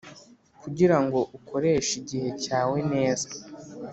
[0.61, 3.27] Kugira ngo ukoreshe igihe cyawe neza